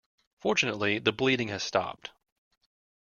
Fortunately, 0.39 0.97
the 0.97 1.11
bleeding 1.11 1.49
has 1.49 1.61
stopped. 1.61 2.09